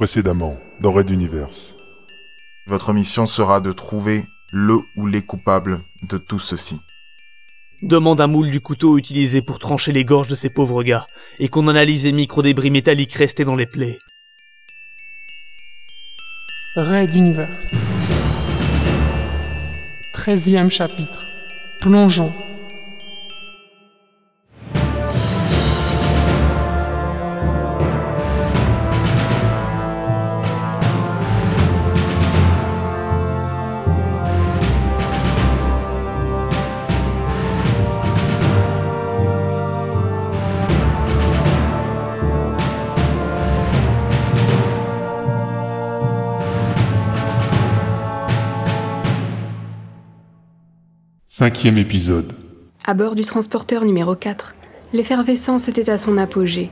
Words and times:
Précédemment, 0.00 0.56
dans 0.80 0.92
Red 0.92 1.10
Universe. 1.10 1.74
Votre 2.64 2.94
mission 2.94 3.26
sera 3.26 3.60
de 3.60 3.70
trouver 3.70 4.24
le 4.50 4.78
ou 4.96 5.06
les 5.06 5.20
coupables 5.20 5.82
de 6.00 6.16
tout 6.16 6.38
ceci. 6.38 6.80
Demande 7.82 8.22
un 8.22 8.26
moule 8.26 8.50
du 8.50 8.62
couteau 8.62 8.96
utilisé 8.96 9.42
pour 9.42 9.58
trancher 9.58 9.92
les 9.92 10.06
gorges 10.06 10.28
de 10.28 10.34
ces 10.34 10.48
pauvres 10.48 10.82
gars, 10.84 11.06
et 11.38 11.48
qu'on 11.48 11.68
analyse 11.68 12.06
les 12.06 12.12
micro-débris 12.12 12.70
métalliques 12.70 13.12
restés 13.12 13.44
dans 13.44 13.56
les 13.56 13.66
plaies. 13.66 13.98
Red 16.76 17.14
Universe. 17.14 17.74
Treizième 20.14 20.70
chapitre. 20.70 21.26
Plongeons. 21.78 22.32
Cinquième 51.40 51.78
épisode. 51.78 52.34
À 52.84 52.92
bord 52.92 53.14
du 53.14 53.24
transporteur 53.24 53.86
numéro 53.86 54.14
4, 54.14 54.54
l'effervescence 54.92 55.68
était 55.68 55.88
à 55.88 55.96
son 55.96 56.18
apogée. 56.18 56.68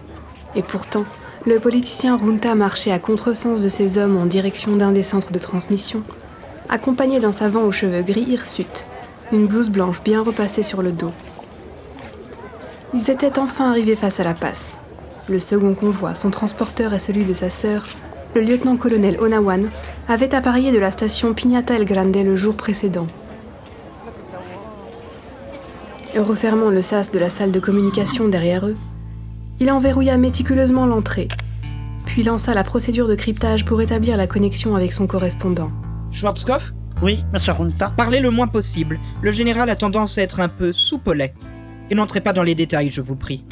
Et 0.54 0.60
pourtant, 0.60 1.06
le 1.46 1.58
politicien 1.58 2.18
Runta 2.18 2.54
marchait 2.54 2.92
à 2.92 2.98
contresens 2.98 3.62
de 3.62 3.70
ses 3.70 3.96
hommes 3.96 4.18
en 4.18 4.26
direction 4.26 4.76
d'un 4.76 4.92
des 4.92 5.02
centres 5.02 5.32
de 5.32 5.38
transmission, 5.38 6.02
accompagné 6.68 7.18
d'un 7.18 7.32
savant 7.32 7.62
aux 7.62 7.72
cheveux 7.72 8.02
gris 8.02 8.26
hirsutes, 8.28 8.84
une 9.32 9.46
blouse 9.46 9.70
blanche 9.70 10.02
bien 10.02 10.20
repassée 10.20 10.62
sur 10.62 10.82
le 10.82 10.92
dos. 10.92 11.12
Ils 12.92 13.10
étaient 13.10 13.38
enfin 13.38 13.70
arrivés 13.70 13.96
face 13.96 14.20
à 14.20 14.24
la 14.24 14.34
passe. 14.34 14.76
Le 15.30 15.38
second 15.38 15.72
convoi, 15.72 16.14
son 16.14 16.28
transporteur 16.28 16.92
et 16.92 16.98
celui 16.98 17.24
de 17.24 17.32
sa 17.32 17.48
sœur, 17.48 17.86
le 18.34 18.42
lieutenant-colonel 18.42 19.18
Onawan, 19.18 19.70
avaient 20.08 20.34
appareillé 20.34 20.72
de 20.72 20.78
la 20.78 20.90
station 20.90 21.32
Pignata 21.32 21.72
El 21.72 21.86
Grande 21.86 22.14
le 22.14 22.36
jour 22.36 22.54
précédent. 22.54 23.06
Refermant 26.16 26.70
le 26.70 26.82
sas 26.82 27.12
de 27.12 27.18
la 27.18 27.28
salle 27.28 27.52
de 27.52 27.60
communication 27.60 28.28
derrière 28.28 28.66
eux, 28.66 28.76
il 29.60 29.70
enverrouilla 29.70 30.16
méticuleusement 30.16 30.86
l'entrée, 30.86 31.28
puis 32.06 32.22
lança 32.22 32.54
la 32.54 32.64
procédure 32.64 33.08
de 33.08 33.14
cryptage 33.14 33.64
pour 33.64 33.82
établir 33.82 34.16
la 34.16 34.26
connexion 34.26 34.74
avec 34.74 34.92
son 34.92 35.06
correspondant. 35.06 35.68
Schwarzkopf 36.10 36.72
Oui, 37.02 37.24
monsieur 37.32 37.52
Runta. 37.52 37.92
Parlez 37.96 38.20
le 38.20 38.30
moins 38.30 38.48
possible. 38.48 38.98
Le 39.22 39.32
général 39.32 39.68
a 39.68 39.76
tendance 39.76 40.16
à 40.16 40.22
être 40.22 40.40
un 40.40 40.48
peu 40.48 40.72
soupe-au-lait. 40.72 41.34
Et 41.90 41.94
n'entrez 41.94 42.20
pas 42.20 42.32
dans 42.32 42.42
les 42.42 42.54
détails, 42.54 42.90
je 42.90 43.02
vous 43.02 43.16
prie. 43.16 43.44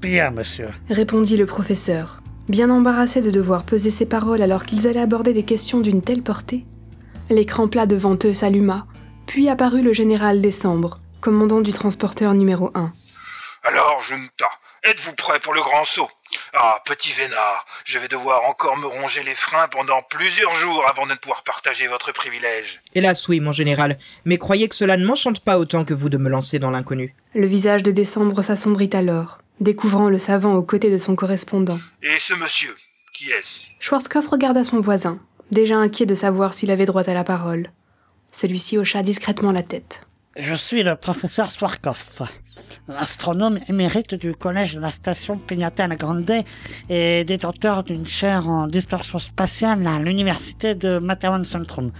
Bien, 0.00 0.30
monsieur. 0.30 0.68
Répondit 0.88 1.36
le 1.36 1.46
professeur, 1.46 2.22
bien 2.48 2.70
embarrassé 2.70 3.20
de 3.20 3.30
devoir 3.30 3.64
peser 3.64 3.90
ses 3.90 4.06
paroles 4.06 4.42
alors 4.42 4.64
qu'ils 4.64 4.86
allaient 4.86 5.00
aborder 5.00 5.34
des 5.34 5.42
questions 5.42 5.80
d'une 5.80 6.02
telle 6.02 6.22
portée. 6.22 6.64
L'écran 7.30 7.68
plat 7.68 7.86
devant 7.86 8.16
eux 8.24 8.34
s'alluma, 8.34 8.86
puis 9.26 9.48
apparut 9.48 9.82
le 9.82 9.92
général 9.92 10.40
Décembre, 10.40 11.00
commandant 11.20 11.60
du 11.60 11.72
transporteur 11.72 12.34
numéro 12.34 12.70
1. 12.74 12.92
Alors, 13.64 14.02
Junta, 14.02 14.48
êtes-vous 14.84 15.14
prêt 15.14 15.40
pour 15.40 15.52
le 15.52 15.60
grand 15.60 15.84
saut? 15.84 16.08
Ah, 16.54 16.80
petit 16.84 17.12
vénard, 17.12 17.66
je 17.84 17.98
vais 17.98 18.08
devoir 18.08 18.44
encore 18.44 18.76
me 18.76 18.86
ronger 18.86 19.22
les 19.22 19.34
freins 19.34 19.68
pendant 19.68 20.00
plusieurs 20.08 20.54
jours 20.56 20.84
avant 20.88 21.06
de 21.06 21.14
pouvoir 21.14 21.42
partager 21.42 21.86
votre 21.88 22.12
privilège. 22.12 22.80
Hélas, 22.94 23.26
oui, 23.28 23.40
mon 23.40 23.52
général. 23.52 23.98
Mais 24.24 24.38
croyez 24.38 24.68
que 24.68 24.76
cela 24.76 24.96
ne 24.96 25.04
m'enchante 25.04 25.40
pas 25.40 25.58
autant 25.58 25.84
que 25.84 25.94
vous 25.94 26.08
de 26.08 26.18
me 26.18 26.30
lancer 26.30 26.58
dans 26.58 26.70
l'inconnu. 26.70 27.14
Le 27.34 27.46
visage 27.46 27.82
de 27.82 27.90
Décembre 27.90 28.42
s'assombrit 28.42 28.90
alors, 28.92 29.38
découvrant 29.60 30.08
le 30.08 30.18
savant 30.18 30.54
aux 30.54 30.62
côtés 30.62 30.90
de 30.90 30.98
son 30.98 31.16
correspondant. 31.16 31.78
Et 32.02 32.18
ce 32.18 32.34
monsieur, 32.34 32.74
qui 33.12 33.30
est-ce? 33.30 33.66
Schwarzkopf 33.80 34.28
regarda 34.28 34.64
son 34.64 34.80
voisin, 34.80 35.18
déjà 35.50 35.76
inquiet 35.76 36.06
de 36.06 36.14
savoir 36.14 36.54
s'il 36.54 36.70
avait 36.70 36.86
droit 36.86 37.08
à 37.08 37.14
la 37.14 37.24
parole. 37.24 37.72
Celui-ci 38.30 38.78
hocha 38.78 39.02
discrètement 39.02 39.52
la 39.52 39.62
tête. 39.62 40.02
Je 40.40 40.54
suis 40.54 40.84
le 40.84 40.94
professeur 40.94 41.50
Swarkov, 41.50 42.22
astronome 42.96 43.58
émérite 43.68 44.14
du 44.14 44.34
collège 44.34 44.74
de 44.74 44.80
la 44.80 44.92
station 44.92 45.36
Pignata 45.36 45.88
Grande 45.88 46.44
et 46.88 47.24
détenteur 47.24 47.82
d'une 47.82 48.06
chaire 48.06 48.48
en 48.48 48.68
distorsion 48.68 49.18
spatiale 49.18 49.84
à 49.84 49.98
l'université 49.98 50.76
de 50.76 51.00
Matawan 51.00 51.44
Centrum. 51.44 51.90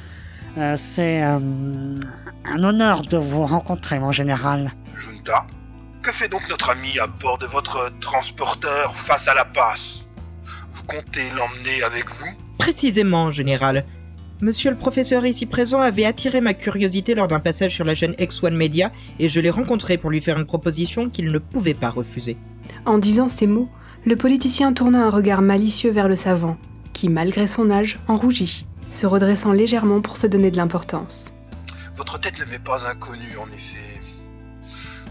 Euh, 0.57 0.77
C'est 0.77 1.21
euh, 1.25 1.41
un 2.45 2.63
honneur 2.63 3.03
de 3.03 3.17
vous 3.17 3.45
rencontrer, 3.45 3.99
mon 3.99 4.13
général. 4.13 4.73
Junta, 4.97 5.45
que 6.01 6.13
fait 6.13 6.29
donc 6.29 6.49
notre 6.49 6.71
ami 6.71 6.97
à 7.01 7.09
bord 7.09 7.39
de 7.39 7.47
votre 7.47 7.91
transporteur 8.01 8.95
face 8.95 9.27
à 9.27 9.35
la 9.35 9.47
passe? 9.47 10.07
Vous 10.71 10.85
comptez 10.85 11.29
l'emmener 11.31 11.83
avec 11.83 12.09
vous? 12.09 12.31
Précisément, 12.57 13.33
général. 13.33 13.85
Monsieur 14.41 14.71
le 14.71 14.77
professeur 14.77 15.27
ici 15.27 15.47
présent 15.47 15.81
avait 15.81 16.05
attiré 16.05 16.41
ma 16.41 16.55
curiosité 16.55 17.17
lors 17.17 17.27
d'un 17.27 17.41
passage 17.41 17.75
sur 17.75 17.85
la 17.85 17.97
chaîne 17.97 18.13
X1 18.13 18.55
Media 18.55 18.93
et 19.19 19.29
je 19.29 19.41
l'ai 19.41 19.51
rencontré 19.51 19.99
pour 19.99 20.11
lui 20.11 20.21
faire 20.21 20.39
une 20.39 20.47
proposition 20.47 21.11
qu'il 21.11 21.27
ne 21.27 21.39
pouvait 21.39 21.75
pas 21.75 21.91
refuser. 21.91 22.37
En 22.87 22.99
disant 22.99 23.29
ces 23.29 23.49
mots, 23.49 23.69
le 24.07 24.15
politicien 24.15 24.73
tourna 24.73 25.05
un 25.05 25.11
regard 25.11 25.43
malicieux 25.43 25.91
vers 25.91 26.07
le 26.07 26.15
savant, 26.15 26.57
qui, 26.93 27.09
malgré 27.09 27.49
son 27.49 27.69
âge, 27.69 27.99
en 28.07 28.17
rougit, 28.17 28.65
se 28.93 29.07
redressant 29.07 29.51
légèrement 29.51 30.01
pour 30.01 30.17
se 30.17 30.29
donner 30.29 30.53
de 30.53 30.57
l'importance. 30.57 31.33
Votre 31.97 32.21
tête 32.21 32.39
ne 32.39 32.45
m'est 32.45 32.63
pas 32.63 32.89
inconnue, 32.89 33.37
en 33.41 33.53
effet. 33.53 33.79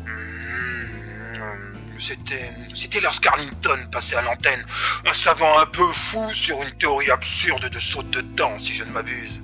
Hmm, 0.05 1.76
C'était, 2.00 2.52
c'était 2.75 3.00
lorsqu'Arlington 3.00 3.78
passait 3.91 4.16
à 4.16 4.22
l'antenne. 4.22 4.63
Un 5.06 5.13
savant 5.13 5.59
un 5.59 5.66
peu 5.66 5.91
fou 5.91 6.31
sur 6.31 6.62
une 6.62 6.72
théorie 6.72 7.09
absurde 7.09 7.69
de 7.69 7.80
saute 7.80 8.09
de 8.12 8.22
temps, 8.22 8.58
si 8.59 8.74
je 8.74 8.84
ne 8.84 8.91
m'abuse. 8.91 9.41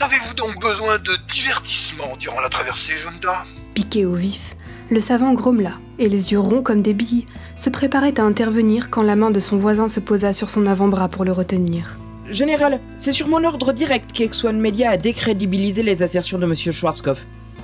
N'avez-vous 0.00 0.34
donc 0.34 0.60
besoin 0.60 0.98
de 0.98 1.16
divertissement 1.28 2.16
durant 2.18 2.40
la 2.40 2.48
traversée, 2.48 2.96
Junta 2.96 3.42
Piqué 3.74 4.06
au 4.06 4.14
vif, 4.14 4.54
le 4.90 5.00
savant 5.00 5.32
grommela, 5.32 5.78
et 5.98 6.08
les 6.08 6.32
yeux 6.32 6.38
ronds 6.38 6.62
comme 6.62 6.82
des 6.82 6.94
billes, 6.94 7.26
se 7.56 7.70
préparait 7.70 8.20
à 8.20 8.24
intervenir 8.24 8.90
quand 8.90 9.02
la 9.02 9.16
main 9.16 9.32
de 9.32 9.40
son 9.40 9.58
voisin 9.58 9.88
se 9.88 9.98
posa 9.98 10.32
sur 10.32 10.50
son 10.50 10.66
avant-bras 10.66 11.08
pour 11.08 11.24
le 11.24 11.32
retenir. 11.32 11.96
Général, 12.30 12.80
c'est 12.96 13.12
sur 13.12 13.26
mon 13.26 13.42
ordre 13.42 13.72
direct 13.72 14.12
qu'X1 14.12 14.52
Media 14.52 14.90
a 14.90 14.96
décrédibilisé 14.96 15.82
les 15.82 16.02
assertions 16.02 16.38
de 16.38 16.46
Monsieur 16.46 16.72
Schwarzkopf. 16.72 17.20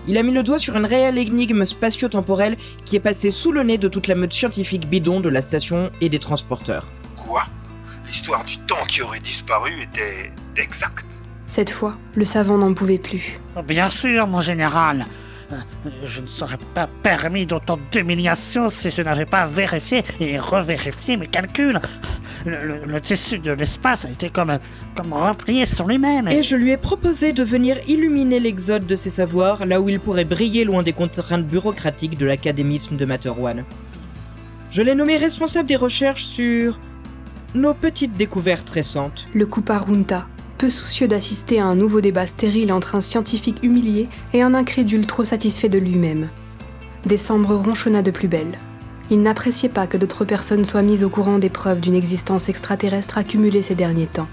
Il 0.06 0.18
a 0.18 0.22
mis 0.22 0.32
le 0.32 0.42
doigt 0.42 0.58
sur 0.58 0.76
une 0.76 0.84
réelle 0.84 1.16
énigme 1.16 1.64
spatio-temporelle 1.64 2.58
qui 2.84 2.96
est 2.96 3.00
passée 3.00 3.30
sous 3.30 3.52
le 3.52 3.62
nez 3.62 3.78
de 3.78 3.88
toute 3.88 4.06
la 4.06 4.14
meute 4.14 4.34
scientifique 4.34 4.88
bidon 4.88 5.20
de 5.20 5.30
la 5.30 5.40
station 5.40 5.90
et 6.00 6.10
des 6.10 6.18
transporteurs. 6.18 6.86
Quoi? 7.16 7.44
L'histoire 8.06 8.44
du 8.44 8.58
temps 8.58 8.84
qui 8.86 9.00
aurait 9.00 9.20
disparu 9.20 9.82
était 9.82 10.30
exacte? 10.56 11.06
Cette 11.46 11.70
fois, 11.70 11.96
le 12.14 12.24
savant 12.24 12.58
n'en 12.58 12.74
pouvait 12.74 12.98
plus. 12.98 13.38
Bien 13.66 13.88
sûr, 13.88 14.26
mon 14.26 14.40
général. 14.40 15.06
Je 16.04 16.20
ne 16.20 16.26
serais 16.26 16.58
pas 16.74 16.88
permis 17.02 17.46
d'autant 17.46 17.78
d'humiliation 17.90 18.68
si 18.68 18.90
je 18.90 19.02
n'avais 19.02 19.26
pas 19.26 19.46
vérifié 19.46 20.02
et 20.20 20.38
revérifié 20.38 21.16
mes 21.16 21.26
calculs. 21.26 21.80
Le, 22.46 22.66
le- 22.66 22.84
le 22.84 23.00
tissu 23.00 23.38
de 23.38 23.52
l'espace 23.52 24.04
a 24.04 24.10
été 24.10 24.28
comme, 24.28 24.58
comme 24.94 25.12
replié 25.12 25.64
sur 25.66 25.86
lui-même. 25.86 26.28
Et 26.28 26.42
je 26.42 26.56
lui 26.56 26.70
ai 26.72 26.76
proposé 26.76 27.32
de 27.32 27.42
venir 27.42 27.76
illuminer 27.88 28.38
l'exode 28.38 28.86
de 28.86 28.96
ses 28.96 29.10
savoirs 29.10 29.64
là 29.64 29.80
où 29.80 29.88
il 29.88 29.98
pourrait 29.98 30.24
briller 30.26 30.64
loin 30.64 30.82
des 30.82 30.92
contraintes 30.92 31.46
bureaucratiques 31.46 32.18
de 32.18 32.26
l'académisme 32.26 32.96
de 32.96 33.04
Materwan. 33.06 33.64
Je 34.70 34.82
l'ai 34.82 34.94
nommé 34.94 35.16
responsable 35.16 35.68
des 35.68 35.76
recherches 35.76 36.24
sur 36.24 36.78
nos 37.54 37.72
petites 37.74 38.14
découvertes 38.14 38.68
récentes. 38.70 39.26
Le 39.32 39.46
coupa 39.46 39.78
Runta, 39.78 40.26
peu 40.54 40.68
soucieux 40.68 41.08
d'assister 41.08 41.60
à 41.60 41.66
un 41.66 41.74
nouveau 41.74 42.00
débat 42.00 42.26
stérile 42.26 42.72
entre 42.72 42.94
un 42.94 43.00
scientifique 43.00 43.62
humilié 43.62 44.08
et 44.32 44.42
un 44.42 44.54
incrédule 44.54 45.06
trop 45.06 45.24
satisfait 45.24 45.68
de 45.68 45.78
lui-même. 45.78 46.30
Décembre 47.04 47.54
ronchonna 47.54 48.02
de 48.02 48.10
plus 48.10 48.28
belle. 48.28 48.58
Il 49.10 49.22
n'appréciait 49.22 49.68
pas 49.68 49.86
que 49.86 49.98
d'autres 49.98 50.24
personnes 50.24 50.64
soient 50.64 50.82
mises 50.82 51.04
au 51.04 51.10
courant 51.10 51.38
des 51.38 51.50
preuves 51.50 51.80
d'une 51.80 51.94
existence 51.94 52.48
extraterrestre 52.48 53.18
accumulée 53.18 53.62
ces 53.62 53.74
derniers 53.74 54.06
temps. 54.06 54.28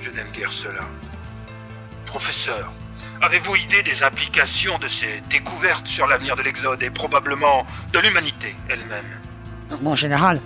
Je 0.00 0.10
n'aime 0.10 0.30
guère 0.32 0.52
cela. 0.52 0.80
Professeur, 2.06 2.72
avez-vous 3.20 3.56
idée 3.56 3.82
des 3.82 4.02
implications 4.02 4.78
de 4.78 4.88
ces 4.88 5.22
découvertes 5.28 5.86
sur 5.86 6.06
l'avenir 6.06 6.36
de 6.36 6.42
l'Exode 6.42 6.82
et 6.82 6.90
probablement 6.90 7.66
de 7.92 7.98
l'humanité 7.98 8.56
elle-même? 8.68 9.80
Mon 9.82 9.94
général, 9.94 10.40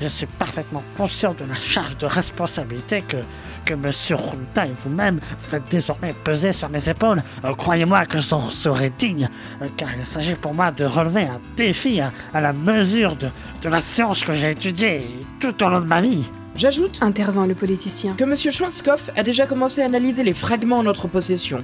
je 0.00 0.08
suis 0.08 0.26
parfaitement 0.26 0.82
conscient 0.96 1.34
de 1.34 1.44
la 1.44 1.54
charge 1.54 1.96
de 1.98 2.06
responsabilité 2.06 3.02
que, 3.02 3.16
que 3.64 3.74
M. 3.74 3.90
Runta 4.10 4.66
et 4.66 4.72
vous-même 4.84 5.20
faites 5.38 5.64
désormais 5.70 6.12
peser 6.24 6.52
sur 6.52 6.68
mes 6.68 6.88
épaules. 6.88 7.22
Euh, 7.44 7.54
Croyez-moi 7.54 8.06
que 8.06 8.20
j'en 8.20 8.50
serai 8.50 8.90
digne, 8.96 9.28
euh, 9.62 9.68
car 9.76 9.88
il 9.98 10.06
s'agit 10.06 10.34
pour 10.34 10.54
moi 10.54 10.70
de 10.70 10.84
relever 10.84 11.22
un 11.24 11.40
défi 11.56 12.00
à, 12.00 12.12
à 12.32 12.40
la 12.40 12.52
mesure 12.52 13.16
de, 13.16 13.28
de 13.62 13.68
la 13.68 13.80
science 13.80 14.22
que 14.24 14.32
j'ai 14.32 14.50
étudiée 14.52 15.08
tout 15.40 15.62
au 15.62 15.68
long 15.68 15.80
de 15.80 15.86
ma 15.86 16.00
vie. 16.00 16.30
J'ajoute 16.54 16.98
Intervint 17.02 17.46
le 17.46 17.54
politicien. 17.54 18.14
que 18.14 18.24
M. 18.24 18.34
Schwarzkopf 18.36 19.10
a 19.16 19.22
déjà 19.22 19.46
commencé 19.46 19.80
à 19.82 19.84
analyser 19.84 20.24
les 20.24 20.32
fragments 20.34 20.78
en 20.78 20.82
notre 20.82 21.06
possession. 21.06 21.62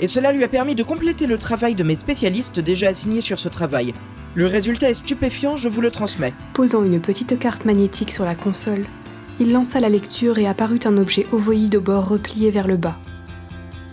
Et 0.00 0.08
cela 0.08 0.32
lui 0.32 0.44
a 0.44 0.48
permis 0.48 0.74
de 0.74 0.82
compléter 0.82 1.26
le 1.26 1.38
travail 1.38 1.74
de 1.74 1.84
mes 1.84 1.96
spécialistes 1.96 2.60
déjà 2.60 2.88
assignés 2.88 3.20
sur 3.20 3.38
ce 3.38 3.48
travail. 3.48 3.94
Le 4.34 4.46
résultat 4.46 4.90
est 4.90 4.94
stupéfiant, 4.94 5.56
je 5.56 5.68
vous 5.68 5.80
le 5.80 5.90
transmets. 5.90 6.32
Posant 6.54 6.82
une 6.84 7.00
petite 7.00 7.38
carte 7.38 7.64
magnétique 7.64 8.10
sur 8.10 8.24
la 8.24 8.34
console, 8.34 8.86
il 9.40 9.52
lança 9.52 9.80
la 9.80 9.88
lecture 9.88 10.38
et 10.38 10.46
apparut 10.46 10.80
un 10.84 10.96
objet 10.96 11.26
ovoïde 11.32 11.76
au 11.76 11.80
bord 11.80 12.08
replié 12.08 12.50
vers 12.50 12.66
le 12.66 12.76
bas. 12.76 12.96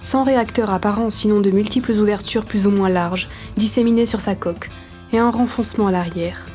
Sans 0.01 0.23
réacteur 0.23 0.69
apparent, 0.69 1.09
sinon 1.09 1.41
de 1.41 1.51
multiples 1.51 1.91
ouvertures 1.91 2.45
plus 2.45 2.67
ou 2.67 2.71
moins 2.71 2.89
larges, 2.89 3.27
disséminées 3.57 4.05
sur 4.05 4.21
sa 4.21 4.35
coque, 4.35 4.69
et 5.11 5.17
un 5.17 5.29
renfoncement 5.29 5.87
à 5.87 5.91
l'arrière. 5.91 6.45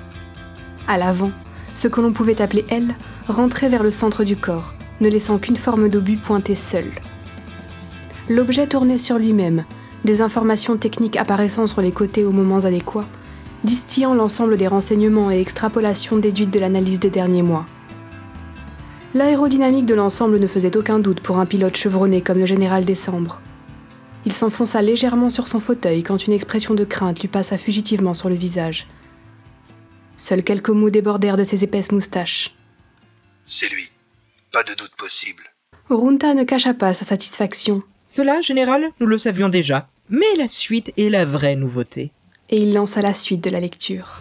À 0.88 0.96
l'avant, 0.96 1.30
ce 1.74 1.88
que 1.88 2.00
l'on 2.00 2.12
pouvait 2.12 2.40
appeler 2.40 2.64
aile 2.70 2.94
rentrait 3.28 3.68
vers 3.68 3.82
le 3.82 3.90
centre 3.90 4.24
du 4.24 4.36
corps, 4.36 4.74
ne 5.00 5.08
laissant 5.08 5.38
qu'une 5.38 5.56
forme 5.56 5.88
d'obus 5.88 6.16
pointée 6.16 6.54
seule. 6.54 6.92
L'objet 8.28 8.66
tournait 8.66 8.98
sur 8.98 9.18
lui-même, 9.18 9.64
des 10.04 10.22
informations 10.22 10.76
techniques 10.76 11.16
apparaissant 11.16 11.66
sur 11.66 11.82
les 11.82 11.92
côtés 11.92 12.24
aux 12.24 12.32
moments 12.32 12.64
adéquats, 12.64 13.06
distillant 13.64 14.14
l'ensemble 14.14 14.56
des 14.56 14.66
renseignements 14.66 15.30
et 15.30 15.40
extrapolations 15.40 16.16
déduites 16.16 16.50
de 16.50 16.60
l'analyse 16.60 17.00
des 17.00 17.10
derniers 17.10 17.42
mois. 17.42 17.66
L'aérodynamique 19.14 19.86
de 19.86 19.94
l'ensemble 19.94 20.38
ne 20.38 20.46
faisait 20.46 20.76
aucun 20.76 20.98
doute 20.98 21.20
pour 21.20 21.38
un 21.38 21.46
pilote 21.46 21.76
chevronné 21.76 22.20
comme 22.20 22.38
le 22.38 22.46
général 22.46 22.84
Décembre. 22.84 23.40
Il 24.26 24.32
s'enfonça 24.32 24.82
légèrement 24.82 25.30
sur 25.30 25.46
son 25.46 25.60
fauteuil 25.60 26.02
quand 26.02 26.26
une 26.26 26.32
expression 26.32 26.74
de 26.74 26.84
crainte 26.84 27.20
lui 27.20 27.28
passa 27.28 27.58
fugitivement 27.58 28.14
sur 28.14 28.28
le 28.28 28.34
visage. 28.34 28.88
Seuls 30.16 30.42
quelques 30.42 30.70
mots 30.70 30.90
débordèrent 30.90 31.36
de 31.36 31.44
ses 31.44 31.62
épaisses 31.62 31.92
moustaches. 31.92 32.56
C'est 33.46 33.68
lui. 33.68 33.90
Pas 34.50 34.62
de 34.62 34.74
doute 34.74 34.94
possible. 34.96 35.44
Runta 35.90 36.34
ne 36.34 36.44
cacha 36.44 36.72
pas 36.72 36.94
sa 36.94 37.04
satisfaction, 37.04 37.82
Cela, 38.16 38.40
général, 38.40 38.90
nous 39.00 39.08
le 39.08 39.18
savions 39.18 39.48
déjà. 39.48 39.88
Mais 40.08 40.36
la 40.38 40.46
suite 40.46 40.92
est 40.96 41.08
la 41.08 41.24
vraie 41.24 41.56
nouveauté. 41.56 42.12
et 42.48 42.62
il 42.62 42.72
lança 42.72 43.02
la 43.02 43.12
suite 43.12 43.42
de 43.42 43.50
la 43.50 43.58
lecture. 43.58 44.20